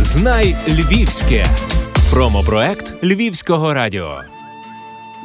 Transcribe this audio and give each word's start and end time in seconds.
Знай 0.00 0.56
Львівське. 0.68 1.46
Промопроект 2.10 3.04
Львівського 3.04 3.74
радіо. 3.74 4.20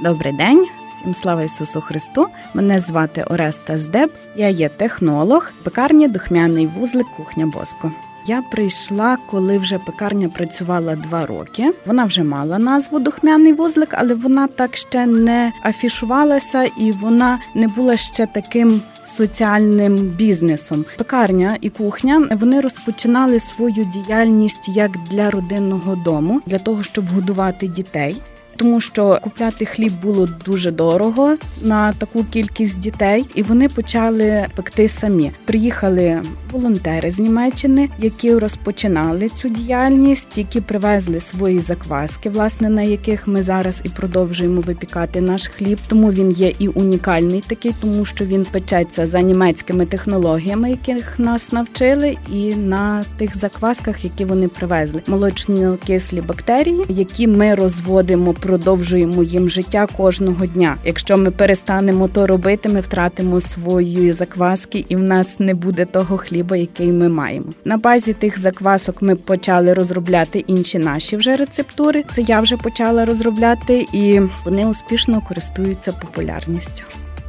Добрий 0.04 0.34
день. 0.34 0.68
Всім 1.02 1.14
слава 1.14 1.44
Ісусу 1.44 1.82
Христу! 1.82 2.28
Мене 2.54 2.80
звати 2.80 3.24
Ореста 3.24 3.78
Здеб. 3.78 4.12
Я 4.36 4.50
є 4.50 4.70
технолог, 4.70 5.52
пекарні 5.64 6.08
духмяний 6.08 6.66
вузлик 6.66 7.08
кухня 7.18 7.46
Боско. 7.46 7.92
Я 8.28 8.42
прийшла, 8.42 9.18
коли 9.26 9.58
вже 9.58 9.78
пекарня 9.80 10.30
працювала 10.30 10.96
два 10.96 11.26
роки. 11.26 11.72
Вона 11.86 12.06
вже 12.06 12.24
мала 12.24 12.60
назву 12.60 13.00
Духмяний 13.00 13.54
вузлик, 13.54 13.90
але 13.92 14.14
вона 14.14 14.48
так 14.48 14.76
ще 14.76 15.06
не 15.06 15.52
афішувалася 15.64 16.64
і 16.64 16.92
вона 16.92 17.40
не 17.56 17.68
була 17.68 17.98
ще 17.98 18.26
таким. 18.26 18.82
Соціальним 19.18 19.96
бізнесом 19.96 20.86
пекарня 20.98 21.58
і 21.62 21.70
кухня 21.70 22.28
вони 22.32 22.62
розпочинали 22.62 23.40
свою 23.40 23.86
діяльність 23.86 24.70
як 24.70 24.92
для 25.12 25.30
родинного 25.30 25.96
дому, 25.96 26.42
для 26.46 26.60
того, 26.60 26.84
щоб 26.84 27.06
годувати 27.10 27.68
дітей 27.68 28.22
тому 28.56 28.82
що 28.82 29.20
купляти 29.22 29.66
хліб 29.66 29.94
було 30.02 30.28
дуже 30.46 30.72
дорого 30.72 31.38
на 31.62 31.94
таку 31.94 32.24
кількість 32.24 32.80
дітей, 32.80 33.26
і 33.36 33.44
вони 33.44 33.70
почали 33.70 34.48
пекти 34.56 34.90
самі. 34.90 35.32
Приїхали 35.46 36.22
волонтери 36.52 37.12
з 37.12 37.20
Німеччини, 37.20 37.90
які 38.00 38.34
розпочинали 38.34 39.30
цю 39.30 39.50
діяльність, 39.50 40.38
які 40.38 40.62
привезли 40.62 41.20
свої 41.20 41.60
закваски, 41.60 42.30
власне 42.30 42.70
на 42.70 42.82
яких 42.82 43.28
ми 43.28 43.44
зараз 43.44 43.82
і 43.84 43.90
продовжуємо 43.90 44.62
випікати 44.62 45.22
наш 45.22 45.48
хліб. 45.48 45.80
Тому 45.88 46.12
він 46.12 46.32
є 46.32 46.54
і 46.60 46.68
унікальний 46.68 47.44
такий, 47.48 47.72
тому 47.82 48.06
що 48.06 48.26
він 48.26 48.46
печеться 48.52 49.08
за 49.08 49.22
німецькими 49.22 49.86
технологіями, 49.86 50.70
яких 50.70 51.20
нас 51.20 51.52
навчили, 51.52 52.18
і 52.34 52.56
на 52.56 53.04
тих 53.18 53.38
заквасках, 53.38 54.04
які 54.04 54.26
вони 54.26 54.48
привезли, 54.48 55.02
молочно 55.08 55.78
кислі 55.88 56.22
бактерії, 56.22 56.86
які 56.90 57.28
ми 57.28 57.56
розводимо 57.56 58.34
продовжуємо 58.46 59.24
їм 59.24 59.50
життя 59.50 59.88
кожного 59.98 60.46
дня. 60.46 60.78
Якщо 60.84 61.18
ми 61.18 61.32
перестанемо 61.32 62.08
то 62.08 62.28
робити, 62.28 62.70
ми 62.70 62.80
втратимо 62.80 63.42
свої 63.42 64.14
закваски, 64.14 64.86
і 64.90 64.96
в 64.96 65.00
нас 65.00 65.40
не 65.40 65.54
буде 65.54 65.86
того 65.86 66.18
хліба, 66.18 66.58
який 66.58 66.92
ми 66.92 67.10
маємо. 67.10 67.46
На 67.66 67.78
базі 67.78 68.14
тих 68.14 68.40
заквасок 68.40 69.02
ми 69.02 69.16
почали 69.16 69.74
розробляти 69.74 70.40
інші 70.48 70.80
наші 70.80 71.18
вже 71.18 71.36
рецептури. 71.36 72.04
Це 72.12 72.22
я 72.22 72.40
вже 72.40 72.58
почала 72.58 73.06
розробляти, 73.06 73.86
і 73.94 74.22
вони 74.46 74.66
успішно 74.66 75.22
користуються 75.28 75.92
популярністю. 75.92 76.84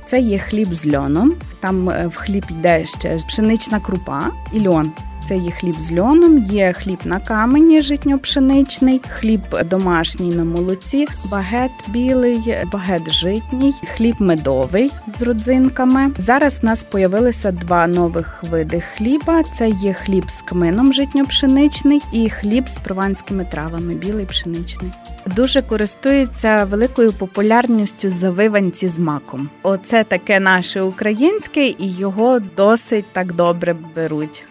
Це 0.07 0.21
є 0.21 0.39
хліб 0.39 0.75
з 0.75 0.95
льоном. 0.95 1.35
Там 1.61 1.91
е, 1.91 2.07
в 2.07 2.17
хліб 2.17 2.45
йде 2.51 2.87
ще 2.87 3.19
пшенична 3.29 3.81
крупа 3.81 4.31
і 4.53 4.69
льон. 4.69 4.93
Це 5.29 5.37
є 5.37 5.51
хліб 5.51 5.75
з 5.81 5.99
льоном, 5.99 6.39
є 6.39 6.73
хліб 6.73 6.99
на 7.05 7.21
камені 7.21 7.81
житньо-пшеничний, 7.81 9.01
хліб 9.09 9.41
домашній 9.65 10.35
на 10.35 10.45
молоці, 10.45 11.07
багет 11.25 11.71
білий, 11.89 12.57
багет 12.73 13.11
житній, 13.11 13.75
хліб 13.97 14.15
медовий 14.19 14.93
з 15.19 15.23
родзинками. 15.23 16.11
Зараз 16.19 16.61
в 16.63 16.65
нас 16.65 16.83
появилися 16.83 17.53
два 17.53 17.87
нових 17.87 18.45
види 18.51 18.81
хліба: 18.81 19.43
це 19.43 19.69
є 19.69 19.93
хліб 19.93 20.31
з 20.31 20.43
кмином 20.43 20.93
житньо-пшеничний 20.93 22.01
і 22.13 22.31
хліб 22.31 22.69
з 22.69 22.79
прованськими 22.79 23.45
травами, 23.45 23.95
білий 23.95 24.27
пшеничний. 24.27 24.91
Дуже 25.37 25.63
користується 25.63 26.65
великою 26.65 27.13
популярністю 27.13 28.11
завиванці 28.11 28.89
з 28.89 28.99
маком. 28.99 29.49
Оце 29.63 30.05
таке 30.05 30.41
наше 30.41 30.83
українське, 30.83 31.67
і 31.67 31.97
його 31.97 32.41
досить 32.57 33.13
так 33.13 33.33
добре 33.33 33.77
беруть. 33.97 34.45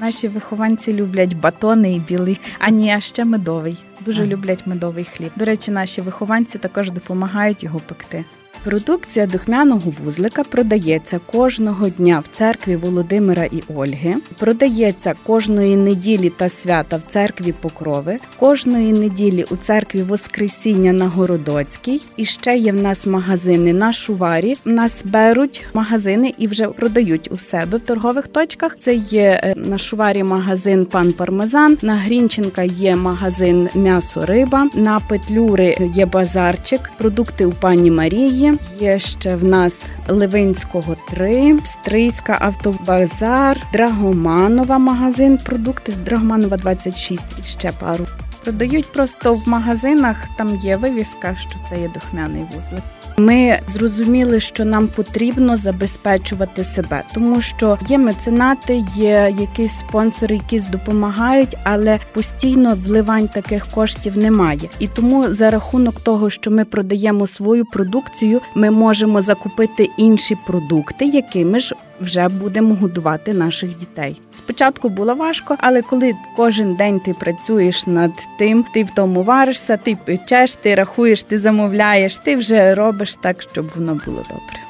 Наші 0.00 0.28
вихованці 0.28 0.92
люблять 0.92 1.34
батони 1.34 1.94
і 1.94 2.00
білий, 2.00 2.40
а 2.58 2.70
ні, 2.70 2.90
а 2.90 3.00
ще 3.00 3.24
медовий. 3.24 3.76
Дуже 4.00 4.26
люблять 4.26 4.66
медовий 4.66 5.04
хліб. 5.04 5.30
До 5.36 5.44
речі, 5.44 5.70
наші 5.70 6.00
вихованці 6.00 6.58
також 6.58 6.90
допомагають 6.90 7.62
його 7.64 7.80
пекти. 7.80 8.24
Продукція 8.64 9.26
духмяного 9.26 9.92
вузлика 10.04 10.44
продається 10.44 11.20
кожного 11.26 11.88
дня 11.88 12.22
в 12.24 12.36
церкві 12.36 12.76
Володимира 12.76 13.44
і 13.44 13.62
Ольги. 13.76 14.16
Продається 14.38 15.14
кожної 15.26 15.76
неділі 15.76 16.30
та 16.30 16.48
свята 16.48 16.96
в 16.96 17.12
церкві 17.12 17.54
Покрови, 17.60 18.18
кожної 18.38 18.92
неділі 18.92 19.44
у 19.50 19.56
церкві 19.56 20.02
Воскресіння 20.02 20.92
на 20.92 21.06
Городоцькій. 21.06 22.00
І 22.16 22.24
ще 22.24 22.56
є 22.56 22.72
в 22.72 22.82
нас 22.82 23.06
магазини 23.06 23.72
на 23.72 23.92
Шуварі. 23.92 24.54
В 24.64 24.68
нас 24.68 25.02
беруть 25.04 25.66
магазини 25.74 26.34
і 26.38 26.46
вже 26.46 26.68
продають 26.68 27.32
у 27.32 27.36
себе 27.38 27.78
в 27.78 27.80
торгових 27.80 28.26
точках. 28.26 28.76
Це 28.80 28.94
є 28.94 29.40
е, 29.42 29.54
на 29.56 29.78
Шуварі 29.78 30.22
магазин 30.22 30.86
Пан 30.86 31.12
Пармезан. 31.12 31.78
На 31.82 31.94
Грінченка 31.94 32.62
є 32.62 32.96
магазин 32.96 33.68
М'ясо 33.74 34.26
Риба. 34.26 34.68
На 34.74 35.00
Петлюри 35.00 35.76
є 35.94 36.06
базарчик, 36.06 36.80
продукти 36.98 37.46
у 37.46 37.52
пані 37.52 37.90
Марії. 37.90 38.37
Є 38.78 38.98
ще 38.98 39.36
в 39.36 39.44
нас 39.44 39.82
Левинського 40.08 40.96
3, 41.10 41.58
Стрийська 41.64 42.36
автобазар, 42.40 43.56
Драгоманова 43.72 44.78
магазин, 44.78 45.38
продукти 45.38 45.92
Драгоманова 46.04 46.56
26 46.56 47.22
і 47.40 47.42
ще 47.42 47.72
пару. 47.80 48.06
Продають 48.44 48.92
просто 48.92 49.34
в 49.34 49.48
магазинах, 49.48 50.16
там 50.36 50.56
є 50.56 50.76
вивіска, 50.76 51.36
що 51.40 51.58
це 51.68 51.80
є 51.80 51.90
духмяний 51.94 52.42
вузлик. 52.42 52.82
Ми 53.18 53.58
зрозуміли, 53.68 54.40
що 54.40 54.64
нам 54.64 54.88
потрібно 54.88 55.56
забезпечувати 55.56 56.64
себе, 56.64 57.02
тому 57.14 57.40
що 57.40 57.78
є 57.88 57.98
меценати, 57.98 58.84
є 58.94 59.34
якісь 59.38 59.78
спонсори, 59.78 60.34
які 60.34 60.60
допомагають, 60.60 61.56
але 61.64 61.98
постійно 62.12 62.74
вливань 62.74 63.28
таких 63.28 63.66
коштів 63.66 64.18
немає. 64.18 64.60
І 64.78 64.88
тому 64.88 65.24
за 65.28 65.50
рахунок 65.50 66.00
того, 66.00 66.30
що 66.30 66.50
ми 66.50 66.64
продаємо 66.64 67.26
свою 67.26 67.64
продукцію, 67.64 68.40
ми 68.54 68.70
можемо 68.70 69.22
закупити 69.22 69.88
інші 69.96 70.36
продукти, 70.46 71.04
якими 71.04 71.60
ж 71.60 71.74
вже 72.00 72.28
будемо 72.28 72.74
годувати 72.74 73.34
наших 73.34 73.76
дітей. 73.76 74.20
Спочатку 74.36 74.88
було 74.88 75.14
важко, 75.14 75.56
але 75.58 75.82
коли 75.82 76.14
кожен 76.36 76.74
день 76.74 77.00
ти 77.00 77.14
працюєш 77.14 77.86
над 77.86 78.12
тим, 78.38 78.64
ти 78.74 78.84
в 78.84 78.90
тому 78.90 79.22
варишся, 79.22 79.76
ти 79.76 79.96
печеш, 80.04 80.54
ти 80.54 80.74
рахуєш, 80.74 81.22
ти 81.22 81.38
замовляєш, 81.38 82.16
ти 82.16 82.36
вже 82.36 82.74
робиш 82.74 83.14
так, 83.14 83.42
щоб 83.42 83.68
воно 83.76 84.00
було 84.06 84.22
добре. 84.30 84.67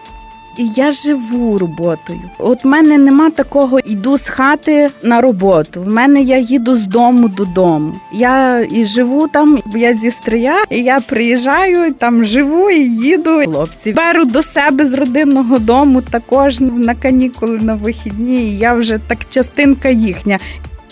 І 0.58 0.68
я 0.76 0.90
живу 0.90 1.58
роботою. 1.58 2.20
От 2.38 2.64
в 2.64 2.66
мене 2.66 2.98
нема 2.98 3.30
такого 3.30 3.78
йду 3.78 4.18
з 4.18 4.28
хати 4.28 4.90
на 5.02 5.20
роботу. 5.20 5.80
В 5.80 5.88
мене 5.88 6.22
я 6.22 6.38
їду 6.38 6.76
з 6.76 6.86
дому 6.86 7.28
додому. 7.28 7.94
Я 8.12 8.60
і 8.70 8.84
живу 8.84 9.28
там, 9.28 9.58
я 9.74 9.94
зі 9.94 10.10
стрия, 10.10 10.64
і 10.70 10.78
я 10.78 11.00
приїжджаю, 11.00 11.92
там 11.92 12.24
живу 12.24 12.70
і 12.70 12.90
їду. 12.90 13.42
Хлопці 13.44 13.92
беру 13.92 14.24
до 14.24 14.42
себе 14.42 14.86
з 14.88 14.94
родинного 14.94 15.58
дому 15.58 16.02
також 16.02 16.60
на 16.60 16.94
канікули 16.94 17.58
на 17.58 17.74
вихідні. 17.74 18.36
і 18.36 18.58
Я 18.58 18.74
вже 18.74 18.98
так 19.08 19.18
частинка 19.28 19.88
їхня. 19.88 20.38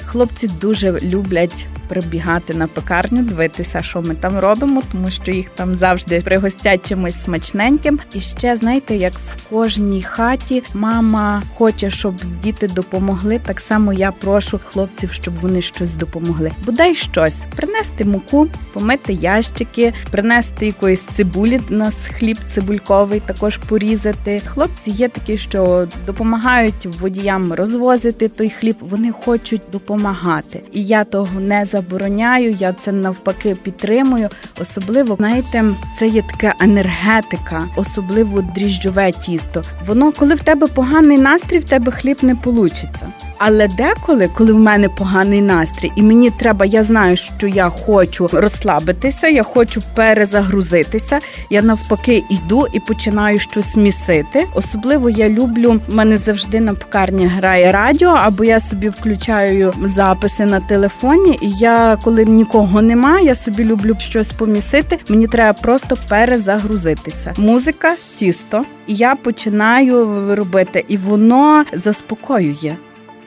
Хлопці 0.04 0.50
дуже 0.60 1.00
люблять 1.00 1.66
прибігати 1.88 2.54
на 2.54 2.66
пекарню, 2.66 3.22
дивитися, 3.22 3.82
що 3.82 4.02
ми 4.02 4.14
там 4.14 4.38
робимо, 4.38 4.82
тому 4.92 5.10
що 5.10 5.30
їх 5.30 5.48
там 5.50 5.76
завжди 5.76 6.20
пригостять 6.20 6.88
чимось 6.88 7.22
смачненьким. 7.22 8.00
І 8.14 8.20
ще 8.20 8.56
знаєте, 8.56 8.96
як 8.96 9.12
в 9.12 9.48
кожній 9.50 10.02
хаті 10.02 10.62
мама 10.74 11.42
хоче, 11.54 11.90
щоб 11.90 12.14
діти 12.42 12.66
допомогли. 12.66 13.40
Так 13.46 13.60
само 13.60 13.92
я 13.92 14.12
прошу 14.12 14.60
хлопців, 14.64 15.12
щоб 15.12 15.34
вони 15.34 15.62
щось 15.62 15.94
допомогли. 15.94 16.52
Бодай 16.66 16.94
щось 16.94 17.42
принести 17.56 18.04
муку, 18.04 18.48
помити 18.72 19.12
ящики, 19.12 19.92
принести 20.10 20.66
якоїсь 20.66 21.04
цибулі. 21.14 21.60
У 21.70 21.74
нас 21.74 21.94
хліб 22.18 22.38
цибульковий, 22.54 23.20
також 23.20 23.56
порізати. 23.56 24.40
Хлопці 24.46 24.90
є 24.90 25.08
такі, 25.08 25.38
що 25.38 25.88
допомагають 26.06 26.86
водіям 26.86 27.52
розвозити 27.52 28.28
той 28.28 28.50
хліб. 28.50 28.76
Вони 28.80 29.12
хочуть 29.12 29.62
допомагати, 29.72 30.62
і 30.72 30.84
я 30.84 31.04
того 31.04 31.40
не 31.40 31.64
забороняю, 31.76 32.50
я 32.50 32.72
це 32.72 32.92
навпаки 32.92 33.56
підтримую. 33.62 34.28
Особливо, 34.60 35.16
знаєте, 35.16 35.64
це 35.98 36.06
є 36.06 36.22
така 36.22 36.54
енергетика, 36.60 37.62
особливо 37.76 38.42
дріжджове 38.42 39.12
тісто. 39.12 39.62
Воно, 39.86 40.12
коли 40.12 40.34
в 40.34 40.40
тебе 40.40 40.66
поганий 40.66 41.18
настрій, 41.18 41.58
в 41.58 41.64
тебе 41.64 41.92
хліб 41.92 42.18
не 42.22 42.34
получиться. 42.34 43.08
Але 43.38 43.68
деколи, 43.68 44.30
коли 44.34 44.52
в 44.52 44.58
мене 44.58 44.88
поганий 44.88 45.40
настрій, 45.42 45.92
і 45.96 46.02
мені 46.02 46.30
треба, 46.30 46.66
я 46.66 46.84
знаю, 46.84 47.16
що 47.16 47.46
я 47.46 47.68
хочу 47.68 48.28
розслабитися, 48.32 49.28
я 49.28 49.42
хочу 49.42 49.82
перезагрузитися. 49.94 51.18
Я 51.50 51.62
навпаки 51.62 52.24
йду 52.30 52.66
і 52.72 52.80
починаю 52.80 53.38
щось 53.38 53.76
місити. 53.76 54.46
Особливо 54.54 55.10
я 55.10 55.28
люблю, 55.28 55.80
в 55.88 55.94
мене 55.94 56.18
завжди 56.18 56.60
на 56.60 56.74
пекарні 56.74 57.26
грає 57.26 57.72
радіо, 57.72 58.08
або 58.08 58.44
я 58.44 58.60
собі 58.60 58.88
включаю 58.88 59.74
записи 59.84 60.44
на 60.44 60.60
телефоні. 60.60 61.38
І 61.42 61.50
я, 61.50 61.98
коли 62.04 62.24
нікого 62.24 62.82
немає, 62.82 63.26
я 63.26 63.34
собі 63.34 63.64
люблю 63.64 63.96
щось 63.98 64.32
помісити. 64.32 64.98
Мені 65.08 65.26
треба 65.26 65.52
просто 65.52 65.96
перезагрузитися. 66.08 67.34
Музика, 67.38 67.94
тісто, 68.14 68.64
і 68.86 68.94
я 68.94 69.14
починаю 69.14 70.06
робити, 70.34 70.84
і 70.88 70.96
воно 70.96 71.64
заспокоює. 71.72 72.76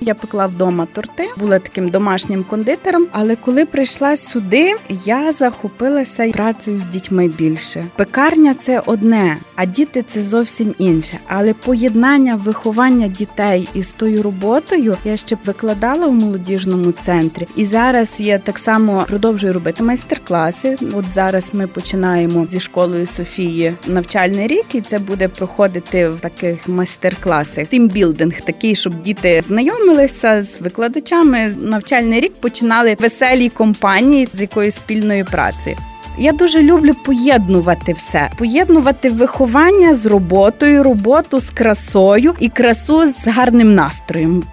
Я 0.02 0.16
пекла 0.16 0.48
вдома 0.48 0.88
торти, 0.94 1.30
була 1.38 1.60
таким 1.60 1.90
домашнім 1.90 2.44
кондитером. 2.44 3.08
Але 3.12 3.36
коли 3.36 3.66
прийшла 3.66 4.16
сюди, 4.16 4.76
я 5.06 5.32
захопилася 5.32 6.32
працею 6.32 6.80
з 6.80 6.86
дітьми 6.86 7.28
більше. 7.28 7.88
Пекарня 7.96 8.54
це 8.54 8.82
одне, 8.86 9.38
а 9.56 9.66
діти 9.66 10.04
це 10.08 10.22
зовсім 10.22 10.76
інше. 10.78 11.18
Але 11.28 11.54
поєднання 11.54 12.36
виховання 12.36 13.08
дітей 13.08 13.70
із 13.74 13.92
тою 13.92 14.24
роботою 14.24 14.98
я 15.06 15.18
ще 15.18 15.38
викладала 15.46 16.08
в 16.08 16.14
молодіжному 16.14 16.92
центрі, 16.92 17.48
і 17.56 17.66
зараз 17.66 18.16
я 18.20 18.40
так 18.40 18.60
само 18.60 19.06
продовжую 19.08 19.54
робити 19.54 19.84
майстер-класи. 19.84 20.78
От 20.94 21.06
зараз 21.14 21.50
ми 21.54 21.68
починаємо 21.68 22.46
зі 22.46 22.60
школою 22.60 23.08
Софії 23.08 23.74
навчальний 23.88 24.48
рік, 24.48 24.66
і 24.74 24.82
це 24.82 25.00
буде 25.00 25.28
проходити 25.28 26.10
в 26.10 26.20
таких 26.20 26.68
майстер-класах. 26.68 27.68
Тімбілдинг 27.68 28.42
такий, 28.42 28.76
щоб 28.76 29.02
діти 29.02 29.44
знайомилися 29.90 30.44
з 30.44 30.62
викладачами. 30.62 31.56
Навчальний 31.60 32.20
рік 32.20 32.34
починали 32.34 32.98
веселі 33.00 33.50
компанії 33.50 34.28
з 34.34 34.42
якоюсь 34.42 34.76
спільною 34.76 35.26
працею. 35.26 35.78
Я 36.18 36.32
дуже 36.32 36.62
люблю 36.62 36.94
поєднувати 37.06 37.94
все, 37.94 38.32
поєднувати 38.38 39.10
виховання 39.10 39.94
з 39.94 40.06
роботою, 40.06 40.84
роботу 40.84 41.40
з 41.40 41.50
красою 41.50 42.34
і 42.40 42.50
красу 42.50 43.14
з 43.24 43.28
гарним 43.28 43.76
настроєм. 43.76 44.44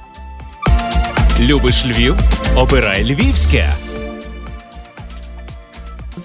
Любиш 1.40 1.86
Львів? 1.86 2.14
Обирай 2.56 3.04
Львівське. 3.04 3.72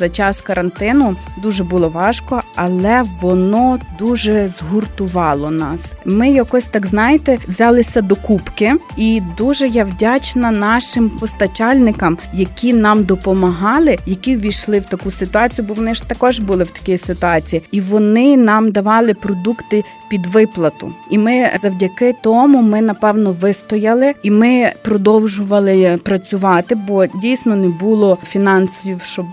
За 0.01 0.09
час 0.09 0.41
карантину 0.41 1.15
дуже 1.37 1.63
було 1.63 1.89
важко, 1.89 2.41
але 2.55 3.03
воно 3.21 3.79
дуже 3.99 4.47
згуртувало 4.47 5.51
нас. 5.51 5.93
Ми 6.05 6.31
якось 6.31 6.65
так 6.65 6.85
знаєте 6.85 7.37
взялися 7.47 8.01
до 8.01 8.15
кубки, 8.15 8.75
і 8.97 9.21
дуже 9.37 9.67
я 9.67 9.83
вдячна 9.83 10.51
нашим 10.51 11.09
постачальникам, 11.09 12.17
які 12.33 12.73
нам 12.73 13.03
допомагали, 13.03 13.97
які 14.05 14.35
ввійшли 14.35 14.79
в 14.79 14.85
таку 14.85 15.11
ситуацію, 15.11 15.67
бо 15.67 15.73
вони 15.73 15.93
ж 15.93 16.03
також 16.07 16.39
були 16.39 16.63
в 16.63 16.71
такій 16.71 16.97
ситуації, 16.97 17.61
і 17.71 17.81
вони 17.81 18.37
нам 18.37 18.71
давали 18.71 19.13
продукти 19.13 19.83
під 20.09 20.25
виплату. 20.25 20.93
І 21.09 21.17
ми 21.17 21.49
завдяки 21.61 22.15
тому 22.21 22.61
ми 22.61 22.81
напевно 22.81 23.31
вистояли, 23.31 24.13
і 24.23 24.31
ми 24.31 24.73
продовжували 24.81 25.99
працювати, 26.03 26.75
бо 26.75 27.05
дійсно 27.05 27.55
не 27.55 27.67
було 27.67 28.17
фінансів, 28.27 29.01
щоб 29.03 29.25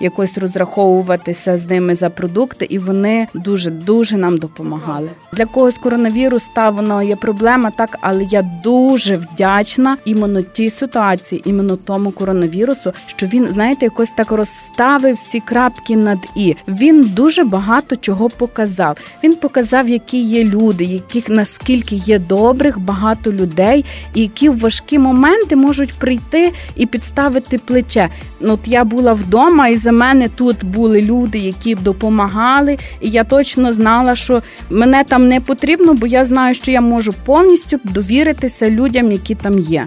якось 0.00 0.38
розраховуватися 0.38 1.58
з 1.58 1.70
ними 1.70 1.94
за 1.94 2.10
продукти, 2.10 2.66
і 2.70 2.78
вони 2.78 3.28
дуже 3.34 3.70
дуже 3.70 4.16
нам 4.16 4.38
допомагали. 4.38 5.08
Для 5.32 5.46
когось 5.46 5.78
коронавірус 5.78 6.48
та 6.54 6.70
воно 6.70 7.02
є 7.02 7.16
проблема, 7.16 7.70
так 7.70 7.98
але 8.00 8.24
я 8.24 8.42
дуже 8.64 9.14
вдячна 9.14 9.96
іменно 10.04 10.42
тій 10.42 10.70
ситуації, 10.70 11.42
іменно 11.44 11.76
тому 11.76 12.10
коронавірусу, 12.10 12.92
що 13.06 13.26
він 13.26 13.48
знаєте, 13.52 13.86
якось 13.86 14.10
так 14.16 14.30
розставив 14.30 15.14
всі 15.14 15.40
крапки 15.40 15.96
над 15.96 16.18
і 16.34 16.56
він 16.68 17.02
дуже 17.02 17.44
багато 17.44 17.96
чого 17.96 18.28
показав. 18.28 18.98
Він 19.24 19.34
показав, 19.34 19.88
які 19.88 20.20
є 20.20 20.44
люди, 20.44 20.84
яких 20.84 21.28
наскільки 21.28 21.96
є 21.96 22.18
добрих, 22.18 22.78
багато 22.78 23.32
людей, 23.32 23.84
і 24.14 24.20
які 24.20 24.48
в 24.48 24.58
важкі 24.58 24.98
моменти 24.98 25.56
можуть 25.56 25.92
прийти 25.92 26.52
і 26.76 26.86
підставити 26.86 27.58
плече. 27.58 28.08
Ну, 28.40 28.52
от 28.52 28.68
я 28.68 28.84
була 28.84 29.12
вдома, 29.12 29.68
і 29.68 29.76
за 29.88 29.92
мене 29.92 30.28
тут 30.28 30.64
були 30.64 31.02
люди, 31.02 31.38
які 31.38 31.74
б 31.74 31.82
допомагали, 31.82 32.78
і 33.00 33.10
я 33.10 33.24
точно 33.24 33.72
знала, 33.72 34.16
що 34.16 34.42
мене 34.70 35.04
там 35.04 35.28
не 35.28 35.40
потрібно, 35.40 35.94
бо 35.94 36.06
я 36.06 36.24
знаю, 36.24 36.54
що 36.54 36.70
я 36.70 36.80
можу 36.80 37.12
повністю 37.24 37.80
довіритися 37.84 38.70
людям, 38.70 39.12
які 39.12 39.34
там 39.34 39.58
є. 39.58 39.86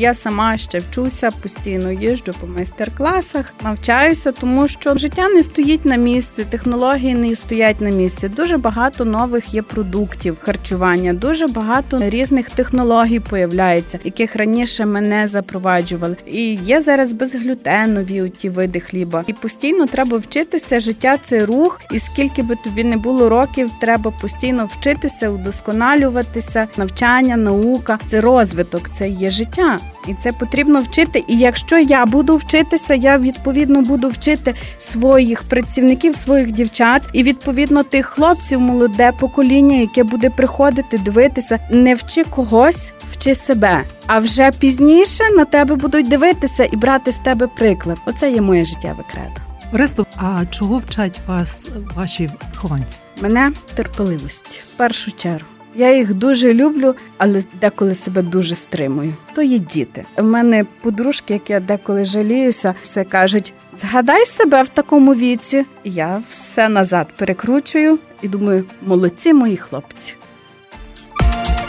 Я 0.00 0.14
сама 0.14 0.56
ще 0.56 0.78
вчуся, 0.78 1.30
постійно 1.42 1.92
їжджу 1.92 2.32
по 2.40 2.46
майстер-класах, 2.46 3.54
навчаюся, 3.64 4.32
тому 4.32 4.68
що 4.68 4.98
життя 4.98 5.28
не 5.28 5.42
стоїть 5.42 5.84
на 5.84 5.96
місці, 5.96 6.44
технології 6.50 7.14
не 7.14 7.36
стоять 7.36 7.80
на 7.80 7.90
місці. 7.90 8.28
Дуже 8.28 8.58
багато 8.58 9.04
нових 9.04 9.54
є 9.54 9.62
продуктів 9.62 10.36
харчування, 10.40 11.12
дуже 11.12 11.46
багато 11.46 11.98
різних 12.00 12.50
технологій 12.50 13.20
появляється, 13.20 13.98
яких 14.04 14.36
раніше 14.36 14.86
мене 14.86 15.26
запроваджували. 15.26 16.16
І 16.26 16.54
є 16.54 16.80
зараз 16.80 17.12
безглютенові 17.12 18.32
ті 18.36 18.48
види 18.48 18.80
хліба. 18.80 19.24
І 19.26 19.32
постійно 19.32 19.86
треба 19.86 20.18
вчитися. 20.18 20.80
Життя 20.80 21.16
це 21.22 21.46
рух, 21.46 21.80
і 21.92 21.98
скільки 21.98 22.42
би 22.42 22.56
тобі 22.64 22.84
не 22.84 22.96
було 22.96 23.28
років, 23.28 23.70
треба 23.80 24.10
постійно 24.20 24.66
вчитися, 24.66 25.30
удосконалюватися. 25.30 26.68
Навчання, 26.76 27.36
наука 27.36 27.98
це 28.06 28.20
розвиток, 28.20 28.90
це 28.94 29.08
є 29.08 29.30
життя. 29.30 29.78
І 30.08 30.14
це 30.14 30.32
потрібно 30.32 30.80
вчити. 30.80 31.24
І 31.26 31.36
якщо 31.38 31.78
я 31.78 32.06
буду 32.06 32.36
вчитися, 32.36 32.94
я 32.94 33.18
відповідно 33.18 33.82
буду 33.82 34.08
вчити 34.08 34.54
своїх 34.78 35.42
працівників, 35.42 36.16
своїх 36.16 36.52
дівчат, 36.52 37.02
і 37.12 37.22
відповідно 37.22 37.82
тих 37.82 38.06
хлопців, 38.06 38.60
молоде 38.60 39.12
покоління, 39.12 39.76
яке 39.76 40.04
буде 40.04 40.30
приходити, 40.30 40.98
дивитися, 40.98 41.58
не 41.70 41.94
вчи 41.94 42.24
когось, 42.24 42.92
вчи 43.12 43.34
себе. 43.34 43.84
А 44.06 44.18
вже 44.18 44.50
пізніше 44.50 45.24
на 45.36 45.44
тебе 45.44 45.74
будуть 45.74 46.08
дивитися 46.08 46.68
і 46.72 46.76
брати 46.76 47.12
з 47.12 47.16
тебе 47.16 47.46
приклад. 47.46 47.98
Оце 48.06 48.30
є 48.30 48.40
моє 48.40 48.64
життєве 48.64 49.04
кредо. 49.12 49.40
Оресто, 49.72 50.06
а 50.16 50.46
чого 50.50 50.78
вчать 50.78 51.20
вас 51.26 51.68
ваші 51.96 52.30
вихованці? 52.52 52.96
Мене 53.22 53.52
терпеливості 53.74 54.60
в 54.74 54.76
першу 54.76 55.12
чергу. 55.12 55.49
Я 55.74 55.96
їх 55.96 56.14
дуже 56.14 56.54
люблю, 56.54 56.94
але 57.18 57.42
деколи 57.60 57.94
себе 57.94 58.22
дуже 58.22 58.56
стримую. 58.56 59.14
То 59.34 59.42
є 59.42 59.58
діти. 59.58 60.04
У 60.18 60.22
мене 60.22 60.64
подружки, 60.82 61.32
як 61.32 61.50
я 61.50 61.60
деколи 61.60 62.04
жаліюся, 62.04 62.74
все 62.82 63.04
кажуть: 63.04 63.52
згадай 63.80 64.26
себе 64.26 64.62
в 64.62 64.68
такому 64.68 65.14
віці. 65.14 65.64
Я 65.84 66.22
все 66.28 66.68
назад 66.68 67.06
перекручую 67.16 67.98
і 68.22 68.28
думаю, 68.28 68.64
молодці 68.82 69.32
мої 69.32 69.56
хлопці. 69.56 70.14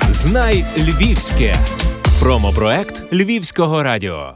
Знай 0.09 0.65
Львівське. 0.77 1.55
Промопроект 2.19 3.03
Львівського 3.13 3.83
радіо. 3.83 4.33